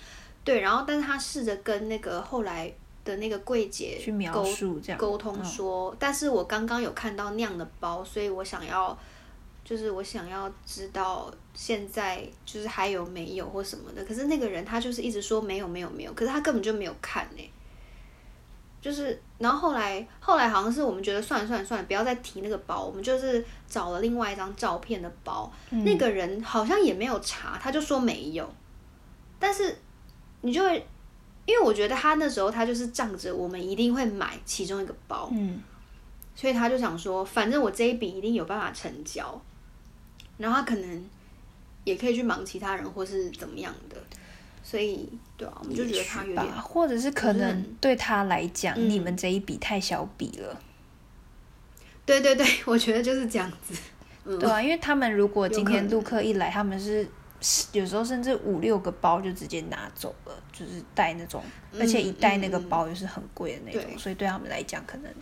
[0.44, 2.72] 对，然后但是他试着跟那个后来
[3.08, 8.96] 的那个柜姐去描述这样沟通说，但是我刚刚有看到那样的包，所以我想要，
[9.64, 14.04] 就是我想要知道现在就是还有没有或什么的。
[14.04, 17.42] 可是那个人他就是一直说没有没有没有，可是他根本就没有看呢。
[18.80, 25.52] 就是，然后后来，后来好像是我们觉得算了算了算了，不要再提那个包，我们就是找了另外一张照片的包。
[25.70, 28.48] 那个人好像也没有查，他就说没有。
[29.40, 29.76] 但是
[30.42, 30.86] 你就会，
[31.48, 35.58] 因为我觉得他那时候他就是仗着我们一定会买其中一个包，嗯，
[36.34, 39.40] 所以他就想说，反正我这一笔一定有办法成交，
[40.36, 41.04] 然后他可能
[41.84, 43.96] 也可以去忙其他人或是怎么样的。
[44.62, 45.08] 所以，
[45.38, 50.60] 对啊，我们就觉得他有点，或者是可能对他来讲，你们这一笔太小笔了。
[52.04, 53.74] 对对对，我觉得就是这样子。
[54.38, 57.08] 对啊，因为他们如果今天陆客一来，他们是
[57.72, 61.42] 有时候甚至五六个包就直接拿走了，就是带那种，
[61.78, 65.12] 而且一带那个包又是很贵的那种，所以对他们来讲，可能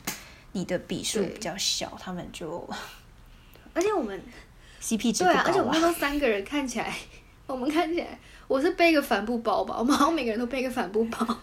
[0.53, 2.69] 你的笔数比较小，他们就
[3.75, 4.19] 而且我们
[4.81, 5.71] CP 值对啊，而且我。
[5.71, 6.95] 们那时候三个人看起来，
[7.47, 11.39] 我们看起来，我是背一个帆布包吧，我们好像每个人都背一个帆布包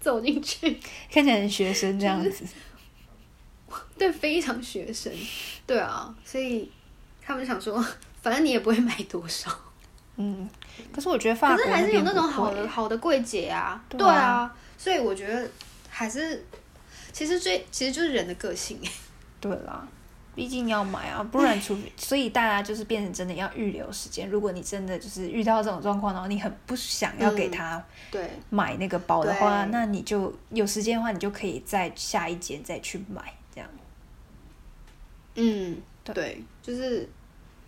[0.00, 2.44] 走进去，看起来很学生这样子。
[3.98, 5.12] 对，非常学生，
[5.66, 6.70] 对啊，所以
[7.22, 7.84] 他们想说，
[8.22, 9.50] 反正你也不会买多少，
[10.16, 10.48] 嗯，
[10.92, 14.04] 可是我觉得法可是还是有那种好的好的柜姐啊，对啊。
[14.04, 15.48] 对啊，所以我觉得
[15.88, 16.44] 还是，
[17.12, 18.80] 其实最其实就是人的个性，
[19.40, 19.86] 对啦，
[20.34, 24.28] 毕竟要买啊，不然除非所以大家就是变成真的要预留时间。
[24.28, 29.72] 如果你真的就是遇到这种状况，然后你很不想要给嗯他对，买那个包的话，对。
[29.72, 33.68] 那你就有时间的话，你就可以在下一间再去买，这样。
[35.34, 36.14] 嗯，对。
[36.14, 37.08] 对，就是，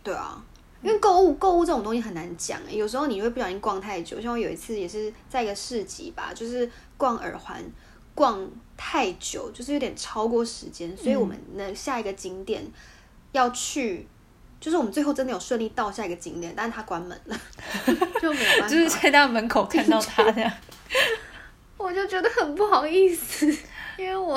[0.02, 0.42] 对啊，
[0.82, 7.62] 因为购物购物这种东西很难讲欸，有时候你会不小心逛太久，像我有一次也是在一个市集吧，就是逛耳环，
[8.14, 12.64] 逛太久，就是有点超过时间，所以我们呢下一个景点
[13.32, 14.06] 要去。
[14.60, 17.40] 就是我们最后真的有顺利到下一个景点，但是它关门了，
[18.20, 18.68] 就没有办法。
[18.68, 20.52] 就是在他门口看到他这样，
[21.78, 23.46] 我就觉得很不好意思，
[23.96, 24.34] 因为我，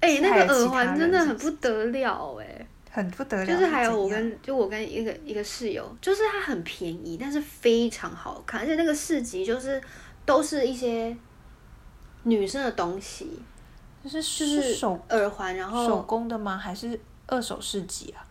[0.00, 3.46] 哎、那个耳环真的很不得了哎、很不得了。
[3.46, 9.80] 就是还有我跟就我跟一个一个室友，就是它很便宜，但是非常好看，而且那个市集就是
[10.26, 11.16] 都是一些
[12.24, 13.30] 女生的东西，
[14.02, 16.58] 就是就是是手耳环，然后手工的吗？
[16.58, 18.26] 还是二手市集啊？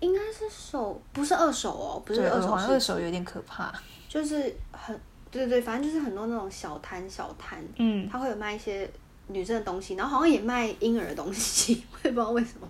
[0.00, 3.70] 应该是手不是二手哦，不是对，二耳环手，二手有点可怕。
[4.08, 4.36] 就是
[4.72, 4.98] 很
[5.30, 8.90] 对对对，反正就是很多那种小摊小摊，嗯，他会有卖一些
[9.28, 12.66] 女生的东西，然后好像也卖婴儿的东西， 我也不知道为什么，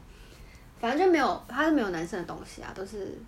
[0.81, 3.19] 反正就没有，它是没有男生的东西啊，都是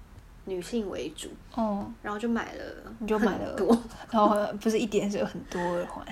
[0.47, 2.65] 女性为主，哦，然后就买了，
[2.99, 3.55] 你就买了。
[3.55, 3.69] 多，
[4.11, 6.05] 然后不是一点是有很多耳环。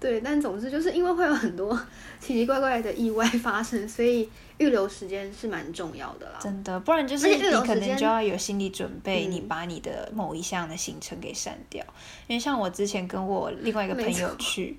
[0.00, 1.74] 对，但总之就是因为会有很多
[2.20, 6.38] 奇奇怪怪的意外发生，所以预留时间是蛮重要的啦。
[6.38, 9.32] 真的，不然就是你可能就要有心理准备，嗯。
[9.32, 11.82] 你把你的某一项的行程给删掉。
[12.26, 14.78] 因为像我之前跟我另外一个朋友去，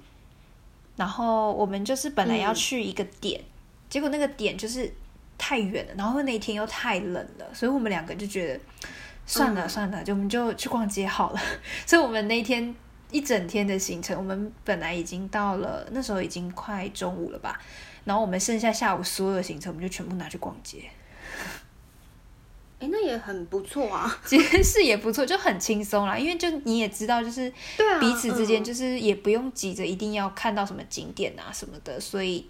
[0.96, 2.56] 然后我们就是本来要嗯。
[2.56, 3.42] 去一个点，
[3.90, 4.92] 结果那个点就是
[5.38, 8.60] 太远了，然后那天又太冷了，所以我们两个就觉得
[9.26, 11.42] 算了嗯算了，就我们就去逛街好了。
[11.86, 12.76] 所以我们那天
[13.12, 17.60] 一整天的行程，我们本来已经到了那时候已经快中午了吧，
[18.04, 20.84] 然后我们剩下下午所有的行程，我们就全部拿去逛街。
[22.78, 24.20] 哎，那也很不错啊。
[24.26, 26.18] 其实是也不错，就很轻松啦。
[26.18, 32.46] 因为就你也知道，就是对啊，彼此之间嗯就是也不用急着一定要看到什么景点啊什么的，所以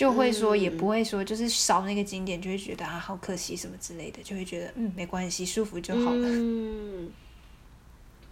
[0.00, 6.26] 就会说嗯也不会说就是少那个景点就会觉得啊好可惜什么之类的，就会觉得嗯没关系，舒服就好了。
[6.26, 7.10] 嗯，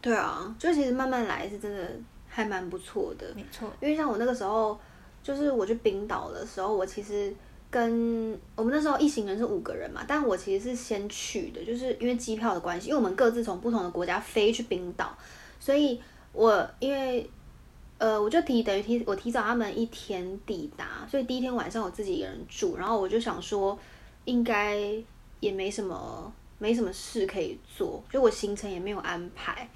[0.00, 1.86] 对啊，就其实慢慢来是真的
[2.26, 3.34] 还蛮不错的。
[3.36, 4.80] 没错，因为像我那个时候，
[5.22, 7.34] 就是我去冰岛的时候，我其实
[7.70, 15.14] 跟我们那时候一行人是五个人嘛，但我其实是先去的，就是因为机票的关系，因为我们各自从不同的国家飞去冰岛，
[15.60, 16.00] 所以
[16.32, 17.28] 我因为
[17.98, 23.78] 呃，我就提等于提我提早他们一天抵达，所以第一天晚上我自己一个人住，然后我就想说，
[24.24, 24.78] 应该
[25.40, 29.68] 也没什么没什么事可以做，就我行程也没有安排。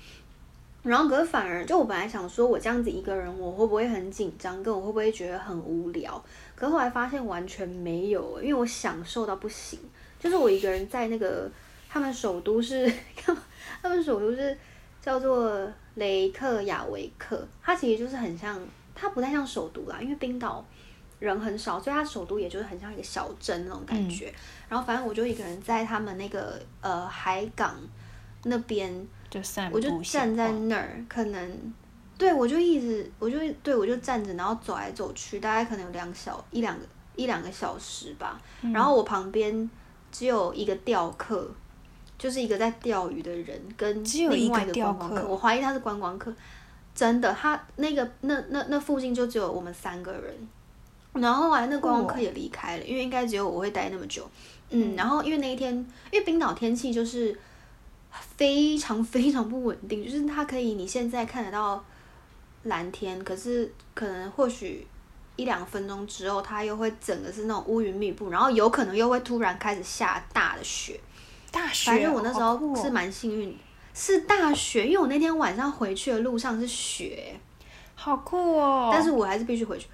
[0.82, 6.20] 然后可是反而就我本来想说，我这样子一个人，我会不会很紧张，跟我会不会觉得很无聊？
[6.56, 9.78] 可是后来发现完全没有，因为我享受到不行。
[10.18, 11.50] 就是我一个人在那个
[11.88, 12.92] 他们首都是，
[13.82, 14.56] 他们首都是
[15.02, 18.58] 叫做雷克雅维克，它其实就是很像，
[18.94, 20.64] 它不太像首都啦，因为冰岛
[21.18, 24.32] 人很少，所以它首都也就是很像一个小镇那种感觉。
[24.68, 27.76] 然后反正我就一个人在他们那个呃海港
[28.44, 29.06] 那边。
[29.28, 31.72] 就散步我就站在那儿，可能
[32.18, 36.84] 对我就一直，我就对我就站着，然后走来走去，大概可能有两小一两个
[37.16, 38.38] 一两个小时吧。
[38.60, 39.70] 嗯然后我旁边
[40.10, 41.50] 只有一个钓客，
[42.22, 45.26] 就是一个在钓鱼的人，跟另外一个观光客。
[45.26, 46.32] 我怀疑他是观光客，
[46.94, 50.32] 真的，他那个那那那附近就只有我们三个人。
[51.14, 54.30] 然后后来那观光客也离开了，因为应该只有我会待那么久。
[54.70, 55.74] 嗯，然后因为那一天，
[56.12, 57.36] 因为冰岛天气就是
[58.36, 61.84] 非常 非常不稳定，就是它可以你现在看得到
[62.62, 64.86] 蓝天，可是可能或许
[65.34, 71.00] 一两分钟之后，它又会整个是那种乌云密布，然后有可能又会突然开始下大的雪。
[71.52, 73.56] 大学哦，反正我那时候是蛮幸运，
[73.94, 77.38] 是大学，因为我那天晚上回去的路上是雪，
[77.94, 78.90] 好酷哦。
[78.92, 79.86] 但是我还是必须回去，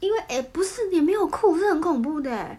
[0.00, 2.58] 因为哎、不是也没有酷，是很恐怖的欸，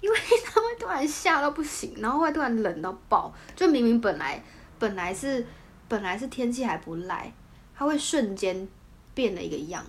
[0.00, 4.42] 因为他会突然下到不行，然后会突然冷到爆，就明明本来
[4.78, 5.44] 本来是
[5.88, 7.32] 本来是天气还不赖，
[7.74, 8.68] 它会瞬间
[9.14, 9.84] 变了一个样。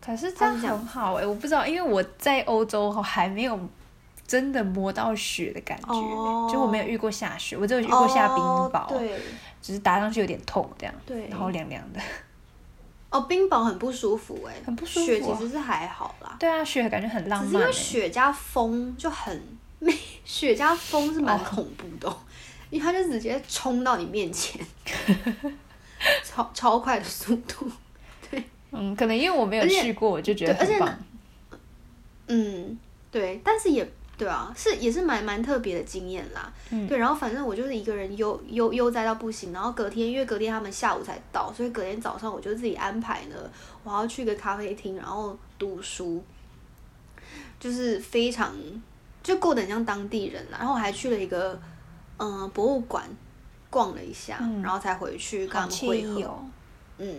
[0.00, 3.58] 可是这样它是这样很好哎、我不知道，因为我在欧洲还没有
[4.28, 6.48] 真的摸到雪的感觉，哦。
[6.52, 9.18] 就我没有遇过下雪，我只有遇过下冰雹，哦对，
[9.60, 11.26] 只是打上去有点痛这样，对。
[11.28, 12.00] 然后凉凉的。
[13.10, 15.06] 哦，冰雹很不舒服哎、很不舒服啊。
[15.06, 19.42] 雪其实是还好啦，对啊，雪感觉很浪只是因为雪加风就很，
[20.26, 22.14] 雪 加风是蛮哦恐怖的哦、
[22.68, 24.60] 因为它就直接冲到你面前，
[26.22, 27.70] 超超快的速度。
[28.30, 28.44] 对。
[28.72, 30.98] 嗯，可能因为我没有去过，我就觉得很棒。
[32.26, 32.78] 嗯，
[33.10, 36.52] 对，但是也对啊，是也是蛮蛮特别的经验啦。
[36.70, 43.36] 嗯对，然后反正我就是一个人悠悠悠哉到不行，然后隔天因为隔天他们下午才到，所以隔天早上我就自己安排呢，
[43.84, 46.20] 我要去个咖啡厅，然后读书，
[47.60, 48.52] 就是非常
[49.22, 50.58] 就过得很像当地人啦。
[50.58, 51.52] 然后我还去了一个
[52.16, 53.04] 嗯、呃博物馆
[53.70, 56.22] 逛了一下，嗯然后才回去跟他们会合。
[56.22, 56.44] 哦。
[56.98, 57.16] 嗯，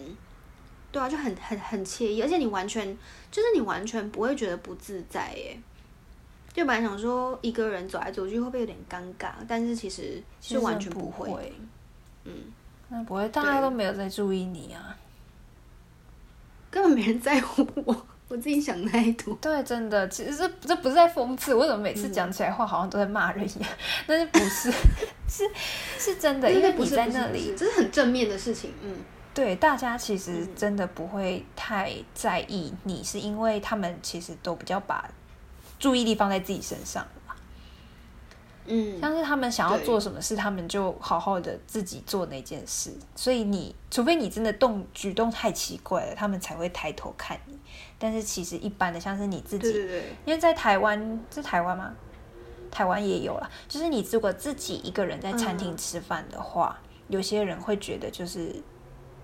[0.92, 2.86] 对啊，就很很很惬意，而且你完全
[3.32, 5.58] 就是你完全不会觉得不自在耶。
[6.54, 11.30] 就本来想说一个人走来走去会不会有点尴尬，但是其实是完全不会。
[11.30, 11.54] 会，
[12.26, 12.34] 嗯，
[12.90, 14.96] 那不会，大家都没有在注意你啊。
[16.72, 19.36] 根本没人在乎我，我自己想太多。
[19.42, 23.70] 对，真的，其实这这不是在讽刺，我怎么每次讲起来话好像都在骂人一样？
[24.06, 24.72] 但是不是，
[25.28, 25.50] 是
[25.98, 28.72] 是真的，因为你不是在那里，这是很正面的事情。
[28.84, 28.98] 嗯，
[29.34, 35.10] 对大家其实嗯真的不会太在意你，是因为他们其实都比较把
[35.80, 37.36] 注意力放在自己身上吧。
[38.66, 42.94] 嗯，像是他们想要做什么事，他们就好好的自己做那件事。
[43.16, 47.58] 所以你除非你真的动举动太奇怪了，他们才会抬头看你。
[47.98, 51.96] 但是其实一般的，像是你自己，对对对，因为在台湾，是台湾吗？
[52.70, 58.56] 台湾也有了，就是你如果自己一个人在餐厅嗯吃饭的话，有些人会觉得就是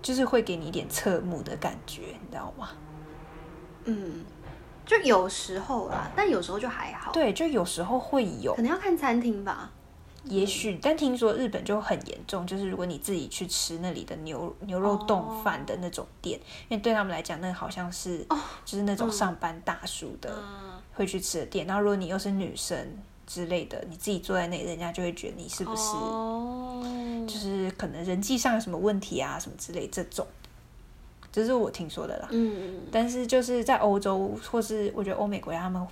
[0.02, 2.70] 就是会给你一点侧目的感觉，你知道吗？
[3.84, 4.24] 嗯，
[4.86, 9.70] 就有时候啦，但有时候就还好。，对，就有时候会有可，能要看餐厅吧。
[10.24, 18.18] 也许，但听说日本就很严重，就是如果你自己去吃那里的牛牛肉冻饭的那种店，因为对他们来讲，那好像是、
[18.64, 21.64] 就是那种上班大叔的、嗯，会去吃的店。
[21.66, 22.76] 然后如果你又是女生
[23.24, 26.82] 之类的，你自己坐在那里，人家就会觉得你是不是、哦，
[27.28, 30.26] 就是可能人际上有什么问题啊，什么之类这种。
[31.36, 32.28] 这是我听说的啦。
[32.30, 35.86] 嗯，但是就是在欧洲或是我觉得欧美国家，他们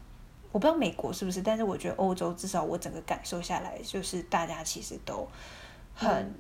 [0.50, 5.28] 我不知道美国是不是，但是我觉得欧洲至少我整个感受下来，就是大家其实都
[5.94, 6.35] 很嗯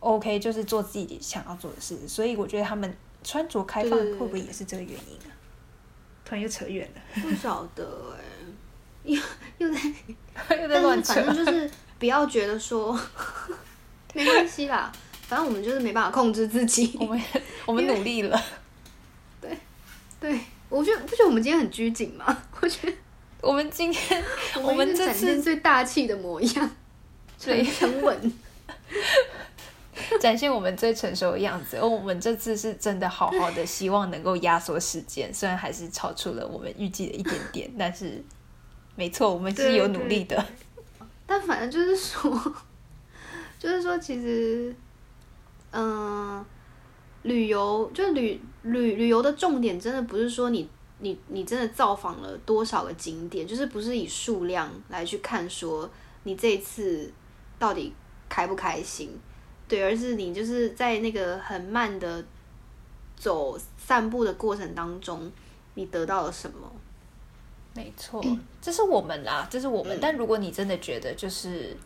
[0.00, 2.92] OK，就是做自己想要做的事，所以我觉得他们
[3.22, 5.30] 穿着开放会不会也是这个原因啊？
[6.24, 7.84] 突然又扯远了，不晓得
[8.16, 8.24] 哎、
[9.04, 9.20] 又
[9.58, 11.24] 又在， 又在乱反。
[11.24, 12.98] 正就是不要觉得说
[14.14, 14.90] 没关系啦，
[15.28, 16.96] 反正我们就是没办法控制自己。
[16.98, 17.22] 我们
[17.66, 18.42] 我们努力了，
[19.40, 19.56] 对，
[20.18, 22.24] 对我觉得不觉得我们今天很拘谨吗？
[22.60, 22.96] 我觉得
[23.42, 24.24] 我们今天
[24.56, 26.70] 我我们这次最大气的模样，
[27.44, 28.32] 对很沉稳。
[30.20, 38.24] 展现我们最成熟的样子，而我们这次是真的好好的，希望能够压缩时间，虽然还是超出了我们预计的一点点，但是
[38.96, 40.42] 没错，我们是有努力的。
[41.26, 42.54] 但反正就是说，
[43.58, 44.74] 就是说，其实，
[45.70, 46.44] 嗯、
[47.22, 50.68] 旅游就旅旅旅游的重点，真的不是说你
[51.00, 55.88] 你你真的造访了多少个景点，就是不是以数量来去看说
[56.24, 57.12] 你这一次
[57.58, 57.92] 到底
[58.28, 59.10] 开不开心，
[59.68, 62.24] 对，而是你就是在那个很慢的
[63.16, 65.30] 走散步的过程当中，
[65.74, 66.72] 你得到了什么？
[67.74, 68.24] 没错，
[68.60, 69.96] 这是我们啦，这是我们。
[69.96, 71.76] 嗯但如果你真的觉得就是。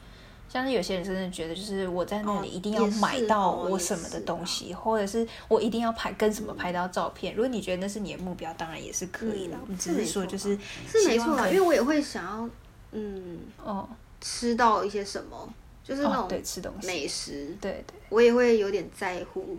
[0.48, 7.35] 像是有些人真的觉得，就是我在那里哦一定要买到我什么的东西，或者是我一定要拍跟什么拍到照片。
[7.35, 9.59] 如果你觉得那是你的目标，当然也是可以啦。
[9.59, 12.50] 嗯我们只是说就是是没错啦，因为我也会想要，
[12.92, 13.88] 嗯，哦
[14.20, 15.52] 吃到一些什么，
[15.83, 17.98] 就是那哦种对吃东西，美食，对对。
[18.11, 19.59] 我也会有点在乎。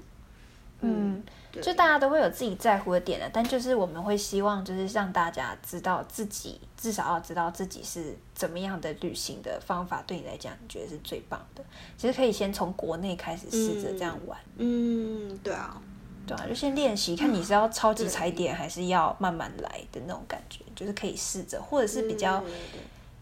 [0.83, 1.23] 嗯，
[1.61, 11.63] 就大家都会有自己在乎的点的，但就是我们会希望就是让大家知道自己至少要知道自己是怎么样的旅行的方法，对你来讲你觉得是最棒的。
[11.97, 15.81] 其实可以先从国内开始试着这样玩，嗯，对啊，
[16.27, 22.43] 对啊，就先练习，看你是要超级踩点还是要慢慢来的那种感觉，就是可以试着，或者是比较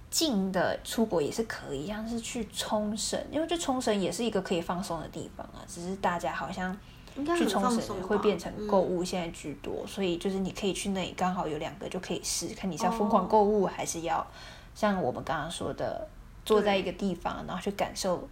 [0.09, 6.75] 近的出国也是可以，像是去冲绳，因为就冲绳也是一个可以放松的地方啊，只是大家好像。
[7.17, 8.87] 应该去冲绳会变成购嗯。
[8.87, 13.09] 物，现在居多，所以就是你可以去那里，刚好有两个就可以试，看你是要疯哦。
[13.09, 14.25] 狂购物，还是要
[14.73, 16.07] 像我们刚刚说的，
[16.45, 18.27] 坐在一个地方，然后去感受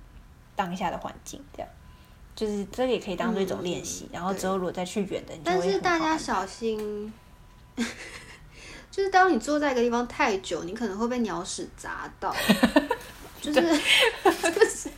[0.55, 1.69] 当下的环境，这样，
[2.35, 4.05] 就是这个也可以当做一种练习。
[4.05, 7.13] 嗯然后之后如果再去远的，你但是大家小心，
[7.75, 12.33] 就是当你坐在一个地方太久，你可能会被鸟屎砸到，
[13.41, 13.61] 就是
[14.23, 14.89] 就是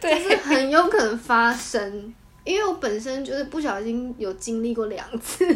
[0.00, 2.14] 就是很有可能发生。
[2.44, 5.46] 因为我本身就是不小心有经历过两次，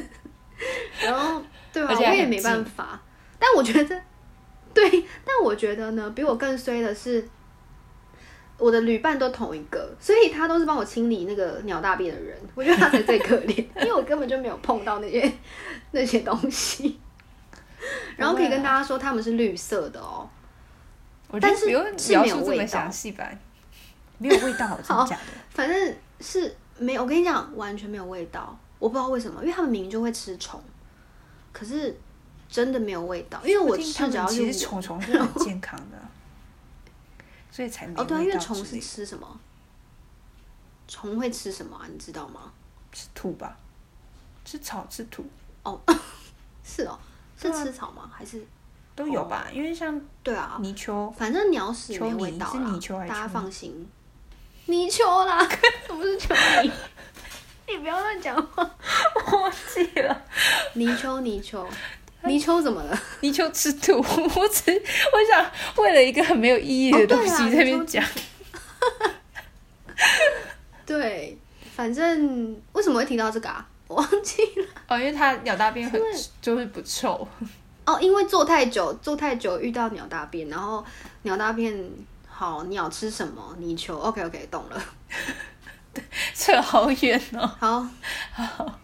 [1.03, 1.95] 然后对吧？
[1.95, 3.01] 我也没办法。
[3.39, 4.03] 但我觉得，
[4.75, 4.91] 对，
[5.25, 7.29] 但我觉得呢，比我更衰的是，
[8.57, 12.37] 我的旅伴都同一个，所以他都是帮我清理那个鸟大便的人。
[12.55, 15.31] 我觉得他才最可怜， 因为我根本就没有碰到那些
[15.93, 16.99] 那些东西。
[18.17, 20.29] 然后可以跟大家说，他们是绿色的哦。
[21.41, 21.81] 但是是没有
[22.39, 22.91] 味道，
[24.19, 25.23] 没有味道， 真的假的？
[25.51, 26.57] 反正是。
[26.79, 28.59] 没有，我跟你讲，完全没有味道。
[28.79, 30.63] 我不知道为什么，因为他们明明就会吃虫，
[31.53, 31.99] 可是
[32.49, 33.41] 真的没有味道。
[33.45, 35.99] 因为我吃只要其实虫虫是很健康的，
[37.51, 39.41] 所以才没哦对，因为虫是吃什么？
[40.87, 41.87] 虫会吃什么啊？
[41.93, 42.53] 你知道吗？
[42.93, 43.57] 吃土吧，
[44.45, 45.25] 吃草吃土。
[45.65, 45.79] 哦，
[46.65, 46.99] 是哦，
[47.37, 48.09] 是吃草吗？
[48.11, 48.47] 还是
[48.95, 49.49] 都有吧？
[49.53, 53.87] 因为像对啊，泥鳅，反正鸟屎没味道啦，大家放心。
[54.69, 55.49] 泥鳅啦，
[55.89, 56.71] 不是蚯蚓，
[57.67, 58.71] 你不要乱讲话，
[59.15, 60.23] 我忘记了。
[60.75, 61.67] 泥鳅，泥鳅，
[62.25, 63.03] 泥鳅怎么了？
[63.21, 68.05] 泥鳅吃土， 我只我想为了一个很没有意义的东西在那边讲。
[70.85, 71.39] 对，
[71.75, 73.67] 反正为什么会提到这个啊？
[73.87, 74.67] 我忘记了。
[74.89, 75.99] 哦，因为它鸟大便很
[76.43, 77.27] 就是不臭。
[77.87, 80.85] 哦，因为坐太久，坐太久遇到鸟大便，然后
[81.23, 81.91] 鸟大便。
[82.39, 83.43] 好，你要吃什么？
[83.59, 83.97] 泥鳅。
[83.99, 84.81] OK OK，懂了。
[86.33, 87.45] 扯好远哦。
[87.59, 87.85] 好，
[88.31, 88.79] 好。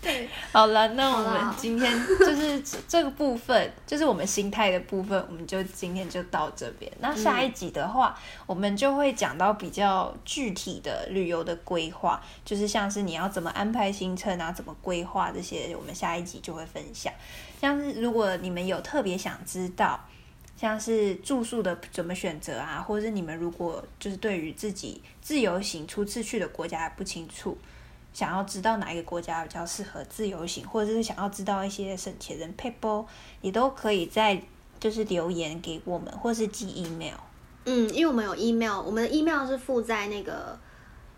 [0.00, 6.88] 对， 好了，那我们今天就是这个部分，就是我们心态的部分，我们就今天就到这边。
[7.00, 17.12] 那下一集的话，我们就会讲到比较具体的旅游的规划，就是像是你要怎么安排行程啊，怎么规划这些，我们下一集就会分享。
[17.60, 19.98] 像是如果你们有特别想知道。
[20.62, 27.58] 像是住宿的怎么选择啊，或者是你们如果就是对于自己自由行初次去的国家不清楚，
[28.12, 33.04] 想要知道哪一个国家比较适合自由行，或者是想要知道一些省钱的 people，
[33.40, 34.40] 也都可以在
[34.78, 37.18] 就是留言给我们，或是寄 email。
[37.64, 40.56] 嗯，因为我们有 email，我们的 email 是附在那个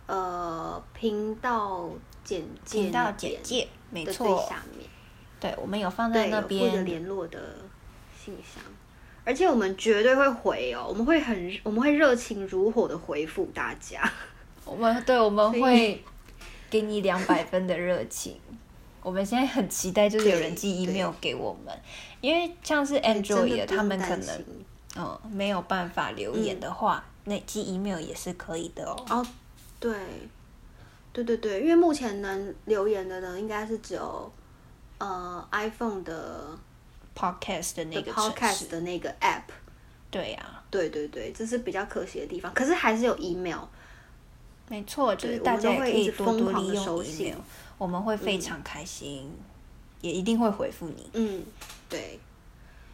[0.06, 1.90] 呃频道
[2.24, 4.88] 简介频道简介没错下面，
[5.38, 7.38] 对，我们有放在那边联络的
[8.18, 8.64] 信箱。
[9.24, 14.12] 而且我们绝对会回哦，我们会很我们会热情如火的回复大家。
[14.66, 16.04] 我们对我们会
[16.68, 18.38] 给你两百分的热情。
[19.02, 21.74] 我们现在很期待，就是有人寄 email 给我们，
[22.20, 24.44] 因为像是 Android 他们可能
[24.96, 29.04] 嗯没有办法留言的话，那寄 email 也是可以的哦。
[29.08, 29.26] 哦，
[29.80, 29.94] 对，
[31.12, 34.30] 对对对，因为目前能留言的呢，应该是只有
[34.98, 36.58] 呃 iPhone 的。
[37.16, 39.42] Podcast 的那个 Podcast 的那个 App，
[40.10, 42.52] 对呀，对对对，这是比较可惜的地方。
[42.54, 43.60] 可是还是有 email，
[44.68, 47.36] 没错，就是大家可以多多利用 email，
[47.78, 49.30] 我们会非常开心，
[50.00, 51.08] 也一定会回复你。
[51.12, 51.44] 嗯，
[51.88, 52.18] 对，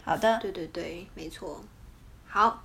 [0.04, 1.62] 好的，对对对，没错。
[2.26, 2.62] 好，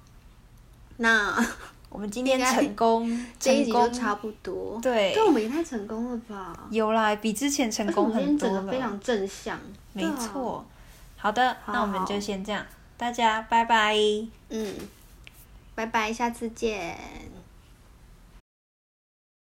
[0.97, 1.35] 那
[1.89, 4.77] 我们今天成功， 这一集就差不多。
[4.81, 6.67] 对，但我们也太成功了吧？
[6.69, 9.57] 有啦，比之前成功很多了，非常正向，
[9.93, 10.65] 没错。
[11.25, 12.63] 好的，那我们就先这样，
[12.97, 13.95] 大家拜拜。
[14.49, 14.75] 嗯，
[15.73, 16.95] 拜拜，下次见。